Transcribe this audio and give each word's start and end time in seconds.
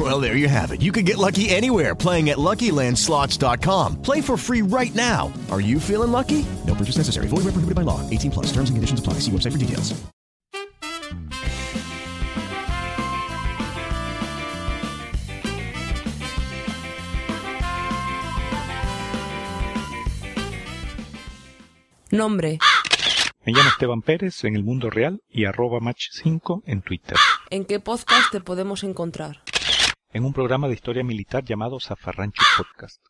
Well, 0.00 0.18
there 0.18 0.34
you 0.34 0.48
have 0.48 0.72
it. 0.72 0.80
You 0.80 0.92
can 0.92 1.04
get 1.04 1.18
lucky 1.18 1.50
anywhere 1.50 1.94
playing 1.94 2.30
at 2.30 2.38
LuckyLandSlots.com. 2.38 4.00
Play 4.00 4.22
for 4.22 4.38
free 4.38 4.62
right 4.62 4.94
now. 4.94 5.30
Are 5.50 5.60
you 5.60 5.78
feeling 5.78 6.10
lucky? 6.10 6.46
No 6.66 6.74
purchase 6.74 6.96
necessary. 6.96 7.28
Void 7.28 7.44
where 7.44 7.52
prohibited 7.52 7.74
by 7.74 7.82
law. 7.82 8.00
18 8.08 8.30
plus. 8.30 8.46
Terms 8.46 8.70
and 8.70 8.78
conditions 8.78 9.00
apply. 9.00 9.14
See 9.20 9.30
website 9.30 9.52
for 9.52 9.58
details. 9.58 10.00
Nombre. 22.10 22.58
Me 23.44 23.52
llamo 23.52 23.68
Esteban 23.68 24.02
Pérez 24.02 24.44
en 24.44 24.56
el 24.56 24.64
mundo 24.64 24.90
real 24.90 25.22
y 25.28 25.44
arroba 25.44 25.78
match5 25.78 26.62
en 26.66 26.82
Twitter. 26.82 27.16
¿En 27.50 27.64
qué 27.64 27.80
podcast 27.80 28.32
te 28.32 28.40
podemos 28.40 28.82
encontrar? 28.82 29.42
En 30.12 30.24
un 30.24 30.32
programa 30.32 30.66
de 30.66 30.74
historia 30.74 31.04
militar 31.04 31.44
llamado 31.44 31.78
Zafarrancho 31.78 32.42
Podcast, 32.56 33.00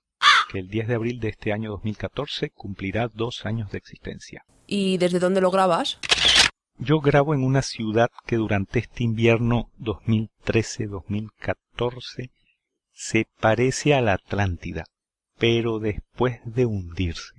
que 0.52 0.58
el 0.58 0.68
10 0.68 0.88
de 0.88 0.94
abril 0.96 1.18
de 1.18 1.30
este 1.30 1.50
año 1.50 1.70
2014 1.70 2.50
cumplirá 2.50 3.08
dos 3.08 3.46
años 3.46 3.70
de 3.70 3.78
existencia. 3.78 4.44
¿Y 4.66 4.98
desde 4.98 5.18
dónde 5.18 5.40
lo 5.40 5.50
grabas? 5.50 5.98
Yo 6.76 7.00
grabo 7.00 7.32
en 7.32 7.42
una 7.42 7.62
ciudad 7.62 8.10
que 8.26 8.36
durante 8.36 8.80
este 8.80 9.02
invierno 9.02 9.70
2013-2014 9.78 12.32
se 12.92 13.26
parece 13.40 13.94
a 13.94 14.02
la 14.02 14.12
Atlántida, 14.12 14.84
pero 15.38 15.78
después 15.78 16.40
de 16.44 16.66
hundirse. 16.66 17.32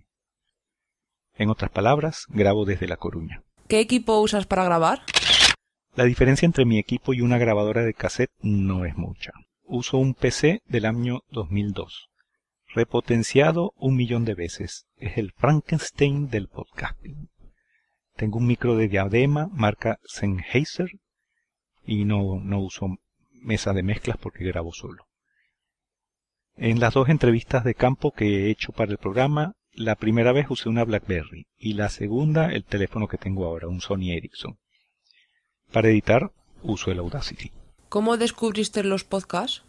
En 1.36 1.52
otras 1.52 1.70
palabras, 1.70 2.25
grabo 2.30 2.66
desde 2.66 2.88
La 2.88 2.98
Coruña. 2.98 3.44
¿Qué 3.68 3.80
equipo 3.80 4.22
usas 4.22 4.48
para 4.48 4.64
grabar? 4.64 5.03
La 5.94 6.06
diferencia 6.06 6.48
entre 6.48 6.66
mi 6.66 6.80
equipo 6.80 7.14
y 7.14 7.22
una 7.22 7.38
grabadora 7.38 7.84
de 7.84 7.94
cassette 7.94 8.31
no 8.42 8.86
es 8.86 8.98
mucha. 8.98 9.34
Uso 9.73 10.00
un 10.00 10.16
PC 10.16 10.64
del 10.66 10.86
año 10.86 11.22
2002, 11.30 12.09
repotenciado 12.75 13.72
un 13.78 13.95
millón 13.95 14.25
de 14.25 14.33
veces. 14.33 14.86
Es 14.97 15.17
el 15.17 15.31
Frankenstein 15.31 16.28
del 16.28 16.50
podcasting. 16.50 17.30
Tengo 18.17 18.39
un 18.39 18.47
micro 18.47 18.75
de 18.75 18.89
diadema 18.89 19.47
marca 19.53 19.97
Sennheiser 20.03 20.89
y 21.86 22.03
no, 22.03 22.41
no 22.44 22.59
uso 22.59 22.97
mesa 23.31 23.72
de 23.72 23.81
mezclas 23.81 24.17
porque 24.17 24.44
grabo 24.44 24.73
solo. 24.73 25.08
En 26.58 26.81
las 26.81 26.94
dos 26.94 27.08
entrevistas 27.08 27.63
de 27.63 27.73
campo 27.73 28.11
que 28.11 28.25
he 28.25 28.50
hecho 28.50 28.73
para 28.73 28.91
el 28.91 28.97
programa, 28.97 29.53
la 29.72 29.95
primera 29.95 30.33
vez 30.33 30.47
usé 30.50 30.67
una 30.67 30.83
BlackBerry 30.83 31.47
y 31.58 31.75
la 31.75 31.88
segunda 31.88 32.52
el 32.52 32.66
teléfono 32.66 33.08
que 33.08 33.17
tengo 33.17 33.45
ahora, 33.45 33.69
un 33.69 33.80
Sony 33.80 34.11
Ericsson. 34.11 34.59
Para 35.72 35.88
editar 35.88 36.33
uso 36.61 36.91
el 36.91 37.00
Audacity. 37.00 37.53
¿Cómo 37.92 38.16
descubriste 38.16 38.86
los 38.86 39.03
podcasts? 39.03 39.64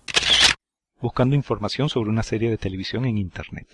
Buscando 1.00 1.34
información 1.34 1.88
sobre 1.88 2.08
una 2.08 2.22
serie 2.22 2.50
de 2.50 2.56
televisión 2.56 3.04
en 3.04 3.18
Internet. 3.18 3.66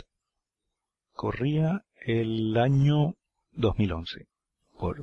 Corría 1.13 1.85
el 2.07 2.57
año 2.57 3.17
2011, 3.53 4.27
por 4.79 5.03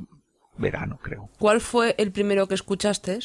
verano 0.57 0.97
creo. 0.97 1.29
¿Cuál 1.38 1.61
fue 1.61 1.93
el 1.99 2.11
primero 2.11 2.47
que 2.47 2.55
escuchaste? 2.55 3.19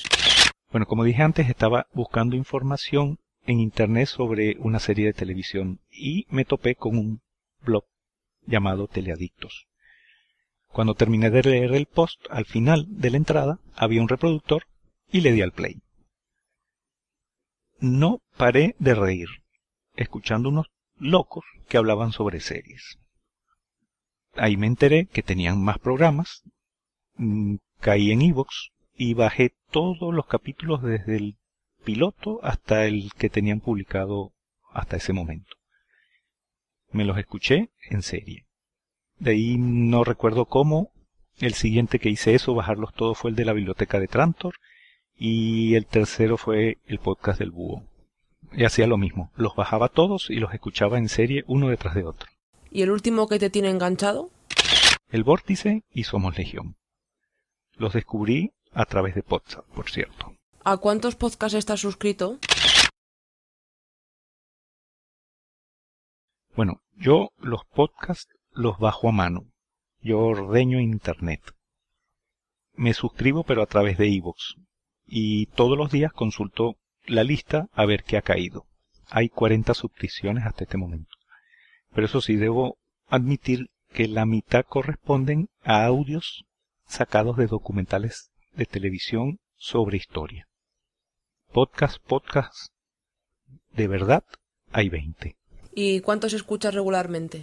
Bueno, 0.71 0.85
como 0.85 1.05
dije 1.05 1.23
antes, 1.23 1.49
estaba 1.49 1.87
buscando 1.95 2.37
información 2.37 3.19
en 3.47 3.59
Internet 3.59 4.09
sobre 4.09 4.59
una 4.59 4.79
serie 4.79 5.07
de 5.07 5.15
televisión 5.15 5.81
y 5.91 6.27
me 6.29 6.45
topé 6.45 6.75
con 6.75 6.99
un 6.99 7.23
blog 7.63 7.87
llamado 8.45 8.89
Teleadictos. 8.89 9.69
Cuando 10.69 10.95
terminé 10.95 11.31
de 11.31 11.45
leer 11.45 11.73
el 11.73 11.87
post, 11.87 12.21
al 12.29 12.45
final 12.45 12.85
de 12.91 13.09
la 13.09 13.17
entrada 13.17 13.59
había 13.75 14.03
un 14.03 14.09
reproductor 14.11 14.65
y 15.11 15.23
le 15.23 15.33
di 15.33 15.41
al 15.41 15.53
play. 15.53 15.81
No 17.81 18.21
paré 18.37 18.77
de 18.79 18.95
reír, 18.95 19.29
escuchando 19.97 20.51
unos 20.51 20.67
locos 20.97 21.45
que 21.69 21.79
hablaban 21.79 22.13
sobre 22.13 22.41
series. 22.41 22.99
Ahí 24.35 24.57
me 24.57 24.67
enteré 24.67 25.07
que 25.07 25.23
tenían 25.23 25.63
más 25.63 25.79
programas, 25.79 26.43
mm, 27.15 27.57
caí 27.81 28.13
en 28.13 28.23
iVoox 28.23 28.71
y 28.97 29.15
bajé 29.15 29.55
todos 29.71 30.13
los 30.13 30.27
capítulos 30.27 30.83
desde 30.83 31.17
el 31.17 31.39
piloto 31.83 32.39
hasta 32.43 32.85
el 32.85 33.11
que 33.15 33.31
tenían 33.31 33.61
publicado 33.61 34.33
hasta 34.73 34.99
ese 34.99 35.15
momento. 35.15 35.57
Me 36.91 37.05
los 37.05 37.17
escuché 37.17 37.71
en 37.89 38.03
serie. 38.03 38.47
De 39.19 39.33
ahí 39.33 39.57
no 39.59 40.05
recuerdo 40.05 40.45
cómo. 40.45 40.93
El 41.39 41.55
siguiente 41.55 41.99
que 41.99 42.11
hice 42.11 42.35
eso, 42.35 42.55
bajarlos 42.55 42.93
todos, 42.93 43.17
fue 43.17 43.31
el 43.31 43.37
de 43.37 43.47
la 43.47 43.55
biblioteca 43.55 43.99
de 43.99 44.09
Trantor. 44.09 44.55
Y 45.23 45.75
el 45.75 45.85
tercero 45.85 46.39
fue 46.39 46.79
el 46.87 46.99
podcast 46.99 47.39
del 47.39 47.51
búho. 47.51 47.83
Y 48.53 48.65
hacía 48.65 48.87
lo 48.87 48.97
mismo. 48.97 49.31
Los 49.37 49.55
bajaba 49.55 49.91
todos 49.91 50.31
y 50.31 50.37
los 50.37 50.55
escuchaba 50.55 50.97
en 50.97 51.11
serie 51.11 51.45
uno 51.47 51.69
detrás 51.69 51.95
de 51.95 52.05
otro. 52.05 52.27
¿Y 52.71 52.81
el 52.81 52.91
último 52.91 53.29
que 53.29 53.39
te 53.39 53.51
tiene 53.51 53.69
enganchado? 53.69 54.31
El 55.11 55.23
Vórtice 55.23 55.85
y 55.93 56.05
Somos 56.05 56.39
Legión. 56.39 56.77
Los 57.77 57.93
descubrí 57.93 58.53
a 58.73 58.87
través 58.87 59.15
de 59.15 59.23
Podsat, 59.23 59.67
por 59.67 59.91
cierto. 59.91 60.33
¿A 60.65 60.79
cuántos 60.79 61.17
podcasts 61.17 61.59
estás 61.59 61.81
suscrito? 61.81 62.39
Bueno, 66.57 66.81
yo 66.97 67.33
los 67.37 67.67
podcasts 67.67 68.33
los 68.53 68.79
bajo 68.79 69.11
a 69.11 69.13
mano. 69.13 69.45
Yo 70.01 70.19
ordeño 70.19 70.81
internet. 70.81 71.43
Me 72.73 72.95
suscribo 72.95 73.45
pero 73.45 73.61
a 73.61 73.67
través 73.67 73.99
de 73.99 74.09
iVoox. 74.09 74.57
Y 75.13 75.47
todos 75.47 75.77
los 75.77 75.91
días 75.91 76.13
consulto 76.13 76.77
la 77.05 77.25
lista 77.25 77.69
a 77.73 77.85
ver 77.85 78.05
qué 78.05 78.17
ha 78.17 78.23
caído. 78.23 78.67
Hay 79.09 79.29
40 79.29 79.75
suscripciones 79.75 80.47
hasta 80.47 80.63
este 80.63 80.77
momento. 80.77 81.11
Pero 81.93 82.07
eso 82.07 82.21
sí, 82.21 82.37
debo 82.37 82.79
admitir 83.09 83.71
que 83.93 84.07
la 84.07 84.25
mitad 84.25 84.65
corresponden 84.65 85.49
a 85.65 85.85
audios 85.85 86.45
sacados 86.87 87.37
de 87.37 87.49
documentales 87.49 88.31
de 88.55 88.67
televisión 88.67 89.41
sobre 89.57 89.97
historia. 89.97 90.47
Podcast, 91.51 91.99
podcast, 92.07 92.71
de 93.73 93.89
verdad, 93.89 94.23
hay 94.71 94.89
20. 94.91 95.37
¿Y 95.75 96.01
cuántos 96.03 96.35
escuchas 96.35 96.73
regularmente? 96.73 97.43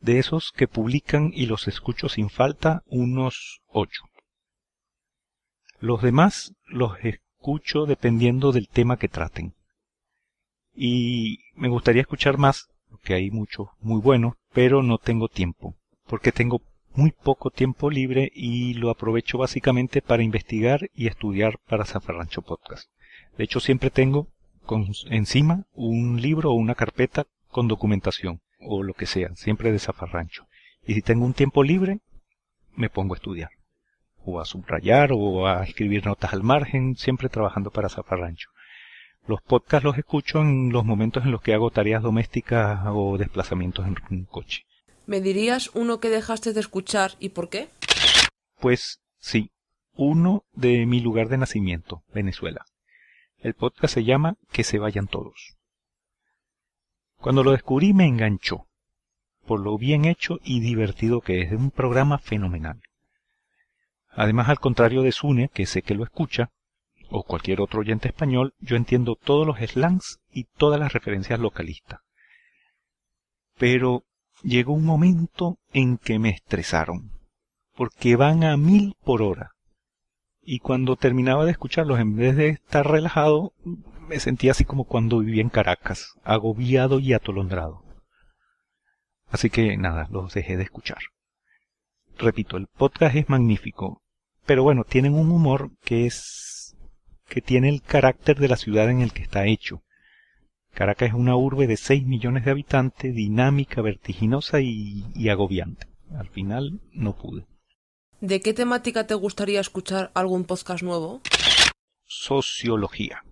De 0.00 0.20
esos 0.20 0.52
que 0.52 0.68
publican 0.68 1.32
y 1.34 1.46
los 1.46 1.66
escucho 1.66 2.08
sin 2.08 2.30
falta, 2.30 2.84
unos 2.86 3.62
8. 3.66 4.07
Los 5.80 6.02
demás 6.02 6.54
los 6.66 6.98
escucho 7.04 7.86
dependiendo 7.86 8.52
del 8.52 8.68
tema 8.68 8.96
que 8.96 9.08
traten. 9.08 9.54
Y 10.74 11.38
me 11.54 11.68
gustaría 11.68 12.02
escuchar 12.02 12.38
más, 12.38 12.68
porque 12.90 13.14
hay 13.14 13.30
muchos 13.30 13.68
muy 13.80 14.00
buenos, 14.00 14.34
pero 14.52 14.82
no 14.82 14.98
tengo 14.98 15.28
tiempo, 15.28 15.76
porque 16.06 16.32
tengo 16.32 16.62
muy 16.94 17.12
poco 17.12 17.50
tiempo 17.50 17.90
libre 17.90 18.32
y 18.34 18.74
lo 18.74 18.90
aprovecho 18.90 19.38
básicamente 19.38 20.02
para 20.02 20.24
investigar 20.24 20.90
y 20.94 21.06
estudiar 21.06 21.58
para 21.68 21.84
Zafarrancho 21.84 22.42
Podcast. 22.42 22.90
De 23.36 23.44
hecho, 23.44 23.60
siempre 23.60 23.90
tengo 23.90 24.26
con, 24.66 24.88
encima 25.10 25.64
un 25.74 26.20
libro 26.20 26.50
o 26.50 26.54
una 26.54 26.74
carpeta 26.74 27.26
con 27.50 27.68
documentación 27.68 28.40
o 28.60 28.82
lo 28.82 28.94
que 28.94 29.06
sea, 29.06 29.34
siempre 29.36 29.70
de 29.70 29.78
Zafarrancho. 29.78 30.48
Y 30.86 30.94
si 30.94 31.02
tengo 31.02 31.24
un 31.24 31.34
tiempo 31.34 31.62
libre, 31.62 32.00
me 32.74 32.90
pongo 32.90 33.14
a 33.14 33.16
estudiar, 33.16 33.50
o 34.24 34.40
a 34.40 34.44
subrayar, 34.44 35.10
o 35.12 35.46
a 35.46 35.64
escribir 35.64 36.06
notas 36.06 36.32
al 36.32 36.42
margen, 36.42 36.96
siempre 36.96 37.28
trabajando 37.28 37.70
para 37.70 37.88
Zafarrancho. 37.88 38.50
Los 39.26 39.42
podcasts 39.42 39.84
los 39.84 39.98
escucho 39.98 40.40
en 40.40 40.72
los 40.72 40.84
momentos 40.84 41.24
en 41.24 41.32
los 41.32 41.42
que 41.42 41.52
hago 41.52 41.70
tareas 41.70 42.02
domésticas 42.02 42.80
o 42.86 43.18
desplazamientos 43.18 43.86
en 43.86 43.96
un 44.10 44.24
coche. 44.24 44.62
¿Me 45.06 45.20
dirías 45.20 45.70
uno 45.74 46.00
que 46.00 46.08
dejaste 46.08 46.52
de 46.52 46.60
escuchar 46.60 47.12
y 47.18 47.30
por 47.30 47.48
qué? 47.48 47.68
Pues 48.58 49.00
sí, 49.18 49.50
uno 49.96 50.44
de 50.52 50.86
mi 50.86 51.00
lugar 51.00 51.28
de 51.28 51.38
nacimiento, 51.38 52.02
Venezuela. 52.14 52.64
El 53.38 53.54
podcast 53.54 53.94
se 53.94 54.04
llama 54.04 54.36
Que 54.50 54.64
se 54.64 54.78
vayan 54.78 55.06
todos. 55.06 55.56
Cuando 57.18 57.44
lo 57.44 57.52
descubrí 57.52 57.92
me 57.92 58.06
enganchó, 58.06 58.66
por 59.44 59.60
lo 59.60 59.76
bien 59.76 60.04
hecho 60.04 60.38
y 60.42 60.60
divertido 60.60 61.20
que 61.20 61.42
es, 61.42 61.52
es 61.52 61.58
un 61.58 61.70
programa 61.70 62.18
fenomenal. 62.18 62.80
Además, 64.10 64.48
al 64.48 64.58
contrario 64.58 65.02
de 65.02 65.12
Sune, 65.12 65.48
que 65.48 65.66
sé 65.66 65.82
que 65.82 65.94
lo 65.94 66.04
escucha, 66.04 66.50
o 67.10 67.22
cualquier 67.22 67.60
otro 67.60 67.80
oyente 67.80 68.08
español, 68.08 68.54
yo 68.58 68.76
entiendo 68.76 69.16
todos 69.16 69.46
los 69.46 69.58
slangs 69.58 70.20
y 70.30 70.44
todas 70.44 70.78
las 70.78 70.92
referencias 70.92 71.40
localistas. 71.40 72.00
Pero 73.58 74.04
llegó 74.42 74.72
un 74.72 74.84
momento 74.84 75.58
en 75.72 75.98
que 75.98 76.18
me 76.18 76.30
estresaron, 76.30 77.12
porque 77.74 78.16
van 78.16 78.44
a 78.44 78.56
mil 78.56 78.94
por 79.04 79.22
hora, 79.22 79.52
Y 80.50 80.60
cuando 80.60 80.96
terminaba 80.96 81.44
de 81.44 81.50
escucharlos, 81.50 82.00
en 82.00 82.16
vez 82.16 82.34
de 82.34 82.48
estar 82.48 82.90
relajado, 82.90 83.52
me 84.08 84.18
sentía 84.18 84.52
así 84.52 84.64
como 84.64 84.84
cuando 84.84 85.18
vivía 85.18 85.42
en 85.42 85.50
Caracas, 85.50 86.14
agobiado 86.24 87.00
y 87.00 87.12
atolondrado. 87.12 87.84
Así 89.28 89.50
que 89.50 89.76
nada, 89.76 90.08
los 90.10 90.32
dejé 90.32 90.56
de 90.56 90.62
escuchar. 90.62 90.98
Repito, 92.18 92.56
el 92.56 92.66
podcast 92.66 93.14
es 93.14 93.28
magnífico, 93.28 94.02
pero 94.44 94.64
bueno, 94.64 94.82
tienen 94.82 95.14
un 95.14 95.30
humor 95.30 95.70
que 95.84 96.04
es 96.04 96.76
que 97.28 97.40
tiene 97.40 97.68
el 97.68 97.80
carácter 97.80 98.38
de 98.38 98.48
la 98.48 98.56
ciudad 98.56 98.90
en 98.90 99.02
el 99.02 99.12
que 99.12 99.22
está 99.22 99.46
hecho. 99.46 99.84
Caracas 100.72 101.10
es 101.10 101.14
una 101.14 101.36
urbe 101.36 101.68
de 101.68 101.76
6 101.76 102.06
millones 102.06 102.44
de 102.44 102.50
habitantes, 102.50 103.14
dinámica, 103.14 103.82
vertiginosa 103.82 104.60
y, 104.60 105.04
y 105.14 105.28
agobiante. 105.28 105.86
Al 106.16 106.28
final 106.28 106.80
no 106.92 107.14
pude. 107.14 107.46
¿De 108.20 108.40
qué 108.40 108.52
temática 108.52 109.06
te 109.06 109.14
gustaría 109.14 109.60
escuchar 109.60 110.10
algún 110.14 110.44
podcast 110.44 110.82
nuevo? 110.82 111.20
Sociología. 112.04 113.22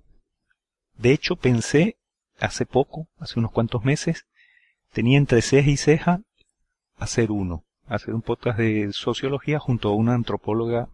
De 0.97 1.12
hecho, 1.12 1.35
pensé 1.35 1.97
hace 2.39 2.67
poco, 2.67 3.09
hace 3.19 3.41
unos 3.41 3.50
cuantos 3.50 3.85
meses, 3.85 4.27
tenía 4.93 5.19
entre 5.19 5.43
ceja 5.43 5.71
y 5.71 5.77
ceja 5.77 6.21
hacer 6.99 7.32
uno, 7.32 7.66
hacer 7.87 8.15
un 8.15 8.23
podcast 8.23 8.59
de 8.59 8.93
sociología 8.93 9.59
junto 9.59 9.88
a 9.88 9.94
una 9.94 10.15
antropóloga 10.15 10.88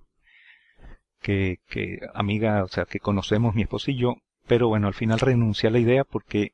que, 1.21 1.59
que 1.69 2.01
amiga, 2.15 2.65
o 2.65 2.69
sea, 2.69 2.85
que 2.85 2.99
conocemos 2.99 3.55
mi 3.55 3.63
esposo 3.63 3.91
y 3.91 3.99
yo, 3.99 4.17
pero 4.47 4.69
bueno, 4.69 4.89
al 4.89 4.95
final 4.95 5.21
renuncié 5.21 5.69
a 5.69 5.73
la 5.73 5.79
idea 5.79 6.05
porque 6.05 6.53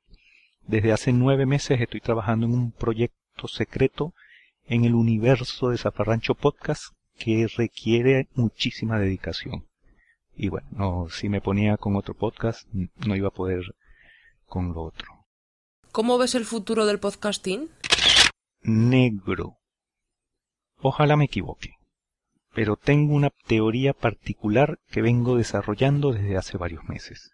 desde 0.66 0.92
hace 0.92 1.12
nueve 1.12 1.46
meses 1.46 1.80
estoy 1.80 2.00
trabajando 2.00 2.46
en 2.46 2.52
un 2.52 2.72
proyecto 2.72 3.48
secreto 3.48 4.12
en 4.66 4.84
el 4.84 4.94
universo 4.94 5.70
de 5.70 5.78
Zafarrancho 5.78 6.34
Podcast 6.34 6.92
que 7.16 7.48
requiere 7.56 8.28
muchísima 8.34 8.98
dedicación. 8.98 9.66
Y 10.36 10.50
bueno, 10.50 10.68
no, 10.70 11.08
si 11.10 11.28
me 11.28 11.40
ponía 11.40 11.76
con 11.76 11.96
otro 11.96 12.14
podcast, 12.14 12.68
no 12.72 13.16
iba 13.16 13.28
a 13.28 13.32
poder 13.32 13.62
con 14.46 14.72
lo 14.72 14.82
otro. 14.82 15.26
¿Cómo 15.90 16.16
ves 16.18 16.34
el 16.36 16.44
futuro 16.44 16.86
del 16.86 17.00
podcasting? 17.00 17.70
Negro. 18.62 19.57
Ojalá 20.80 21.16
me 21.16 21.24
equivoque, 21.24 21.74
pero 22.54 22.76
tengo 22.76 23.14
una 23.14 23.30
teoría 23.46 23.92
particular 23.92 24.78
que 24.90 25.02
vengo 25.02 25.36
desarrollando 25.36 26.12
desde 26.12 26.36
hace 26.36 26.56
varios 26.56 26.84
meses. 26.84 27.32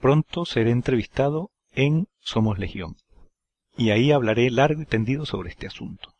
Pronto 0.00 0.46
seré 0.46 0.70
entrevistado 0.70 1.50
en 1.74 2.08
Somos 2.20 2.58
Legión, 2.58 2.96
y 3.76 3.90
ahí 3.90 4.12
hablaré 4.12 4.50
largo 4.50 4.80
y 4.82 4.86
tendido 4.86 5.26
sobre 5.26 5.50
este 5.50 5.66
asunto. 5.66 6.14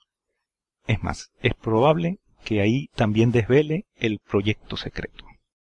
Es 0.87 1.03
más, 1.03 1.31
es 1.41 1.55
probable 1.55 2.19
que 2.45 2.61
ahí 2.61 2.89
también 2.95 3.33
desvele 3.33 3.87
el 3.97 4.19
proyecto 4.19 4.77
secreto. 4.77 5.25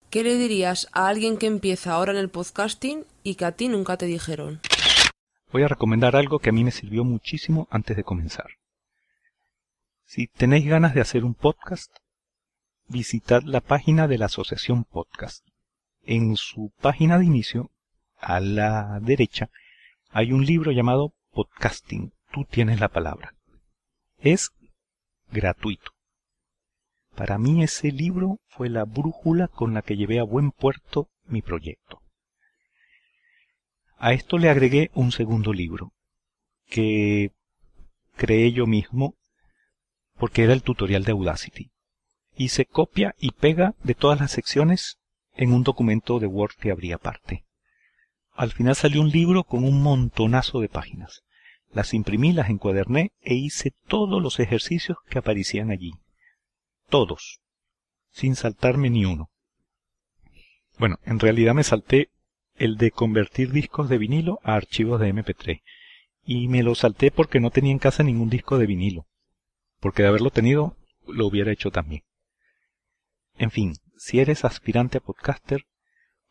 ¿Qué 0.10 0.24
le 0.24 0.38
dirías 0.38 0.88
a 0.94 1.10
alguien 1.10 1.38
que 1.38 1.48
empieza 1.48 1.94
ahora 1.94 2.14
en 2.14 2.20
el 2.20 2.30
podcasting 2.30 3.06
y 3.24 3.36
que 3.36 3.46
a 3.46 3.52
ti 3.52 3.68
nunca 3.68 3.98
te 3.98 4.06
dijeron? 4.06 4.62
Voy 5.52 5.64
a 5.64 5.68
recomendar 5.68 6.16
algo 6.16 6.40
que 6.40 6.50
a 6.50 6.54
mí 6.54 6.64
me 6.64 6.72
sirvió 6.72 7.04
muchísimo 7.04 7.68
antes 7.70 7.98
de 7.98 8.04
comenzar. 8.04 8.48
Si 10.08 10.28
tenéis 10.28 10.66
ganas 10.66 10.96
de 10.96 11.02
hacer 11.02 11.26
un 11.26 11.34
podcast, 11.34 11.94
visitad 12.88 13.42
la 13.44 13.60
página 13.60 14.08
de 14.08 14.18
la 14.18 14.28
Asociación 14.28 14.86
Podcast. 14.86 15.46
En 16.04 16.38
su 16.38 16.72
página 16.80 17.20
de 17.20 17.26
inicio, 17.26 17.72
a 18.16 18.40
la 18.40 19.02
derecha, 19.02 19.50
hay 20.10 20.32
un 20.32 20.46
libro 20.46 20.72
llamado 20.72 21.14
Podcasting. 21.34 22.14
Tú 22.32 22.46
tienes 22.46 22.80
la 22.80 22.88
palabra. 22.88 23.36
Es 24.20 24.52
gratuito. 25.30 25.92
Para 27.14 27.38
mí 27.38 27.62
ese 27.62 27.92
libro 27.92 28.40
fue 28.48 28.70
la 28.70 28.86
brújula 28.86 29.50
con 29.50 29.74
la 29.74 29.82
que 29.82 29.98
llevé 29.98 30.20
a 30.20 30.24
buen 30.24 30.52
puerto 30.52 31.10
mi 31.26 31.42
proyecto. 31.42 32.02
A 33.98 34.14
esto 34.14 34.38
le 34.38 34.50
agregué 34.50 34.90
un 34.94 35.12
segundo 35.12 35.52
libro, 35.52 35.92
que 36.70 37.34
creé 38.16 38.54
yo 38.54 38.68
mismo 38.68 39.17
porque 40.18 40.44
era 40.44 40.54
el 40.54 40.64
tutorial 40.64 41.04
de 41.04 41.12
Audacity. 41.12 41.72
Y 42.36 42.50
se 42.50 42.66
copia 42.66 43.16
y 43.20 43.32
pega 43.32 43.76
de 43.84 43.96
todas 43.96 44.20
las 44.20 44.32
secciones 44.32 44.98
en 45.36 45.54
un 45.54 45.64
documento 45.64 46.20
de 46.20 46.28
Word 46.28 46.56
que 46.60 46.72
abría 46.72 46.96
aparte. 46.96 47.46
Al 48.34 48.52
final 48.52 48.76
salió 48.76 49.02
un 49.02 49.10
libro 49.10 49.44
con 49.44 49.64
un 49.64 49.82
montonazo 49.82 50.60
de 50.60 50.70
páginas. 50.70 51.24
Las 51.72 51.94
imprimí, 51.94 52.34
las 52.34 52.50
encuaderné 52.50 53.12
e 53.22 53.36
hice 53.36 53.74
todos 53.88 54.22
los 54.22 54.40
ejercicios 54.40 54.98
que 55.10 55.20
aparecían 55.20 55.72
allí. 55.72 55.94
Todos. 56.90 57.42
Sin 58.12 58.36
saltarme 58.36 58.90
ni 58.90 59.06
uno. 59.06 59.30
Bueno, 60.78 61.00
en 61.06 61.20
realidad 61.20 61.54
me 61.54 61.64
salté 61.64 62.10
el 62.56 62.78
de 62.78 62.92
convertir 62.92 63.52
discos 63.52 63.90
de 63.90 63.98
vinilo 63.98 64.40
a 64.44 64.56
archivos 64.56 65.00
de 65.00 65.14
MP3. 65.14 65.62
Y 66.26 66.48
me 66.48 66.64
lo 66.64 66.76
salté 66.76 67.12
porque 67.12 67.40
no 67.40 67.52
tenía 67.52 67.72
en 67.72 67.80
casa 67.80 68.04
ningún 68.04 68.30
disco 68.30 68.58
de 68.58 68.66
vinilo. 68.66 69.08
Porque 69.80 70.02
de 70.02 70.10
haberlo 70.10 70.30
tenido, 70.30 70.76
lo 71.08 71.28
hubiera 71.28 71.52
hecho 71.52 71.72
también. 71.72 72.04
En 73.38 73.52
fin, 73.52 73.76
si 73.98 74.20
eres 74.20 74.46
aspirante 74.46 74.98
a 74.98 75.02
podcaster, 75.02 75.66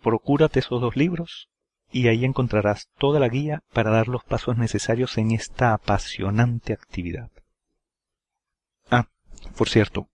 procúrate 0.03 0.61
esos 0.61 0.81
dos 0.81 0.97
libros 0.97 1.49
y 1.91 2.09
ahí 2.09 2.25
encontrarás 2.25 2.89
toda 2.99 3.21
la 3.21 3.29
guía 3.29 3.63
para 3.73 3.91
dar 3.91 4.09
los 4.09 4.25
pasos 4.25 4.57
necesarios 4.57 5.19
en 5.19 5.31
esta 5.31 5.73
apasionante 5.73 6.73
actividad. 6.73 7.31
Ah, 8.91 9.09
por 9.57 9.69
cierto, 9.69 10.09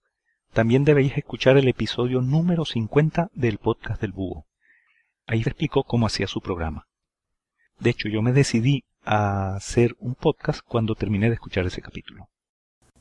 también 0.53 0.85
debéis 0.85 1.17
escuchar 1.17 1.57
el 1.57 1.69
episodio 1.69 2.21
número 2.21 2.65
50 2.65 3.31
del 3.33 3.59
podcast 3.59 4.01
del 4.01 4.13
búho. 4.13 4.47
Ahí 5.27 5.41
explicó 5.41 5.85
cómo 5.85 6.07
hacía 6.07 6.27
su 6.27 6.41
programa. 6.41 6.87
De 7.79 7.91
hecho, 7.91 8.09
yo 8.09 8.21
me 8.23 8.33
decidí 8.33 8.85
a 9.05 9.57
hacer 9.57 9.97
un 9.99 10.15
podcast 10.15 10.61
cuando 10.65 10.95
terminé 10.95 11.29
de 11.29 11.35
escuchar 11.35 11.67
ese 11.67 11.81
capítulo. 11.81 12.29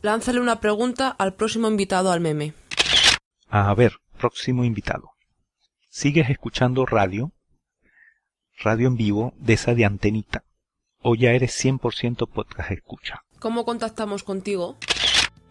Lánzale 0.01 0.39
una 0.39 0.59
pregunta 0.59 1.09
al 1.09 1.36
próximo 1.36 1.68
invitado 1.68 2.12
al 2.12 2.21
meme. 2.21 2.56
A 3.50 3.71
ver, 3.75 4.00
próximo 4.18 4.63
invitado. 4.63 5.12
¿Sigues 5.89 6.31
escuchando 6.31 6.88
radio? 6.88 7.31
Radio 8.57 8.88
en 8.88 8.98
vivo 8.98 9.36
de 9.38 9.53
esa 9.53 9.75
de 9.75 9.86
antenita. 9.86 10.44
¿O 11.03 11.13
ya 11.13 11.33
eres 11.33 11.53
100% 11.63 12.27
podcast 12.27 12.71
escucha? 12.71 13.25
¿Cómo 13.39 13.63
contactamos 13.63 14.24
contigo? 14.24 14.75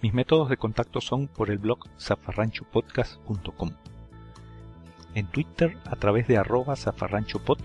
Mis 0.02 0.14
métodos 0.14 0.49
de 0.49 0.56
contacto 0.56 1.00
son 1.00 1.29
por 1.29 1.50
el 1.50 1.58
blog 1.58 1.88
zafarranchopodcast.com. 2.00 3.70
En 5.14 5.29
Twitter 5.29 5.79
a 5.84 5.94
través 5.94 6.27
de 6.27 6.39
arroba 6.39 6.75
zafarranchopod 6.75 7.60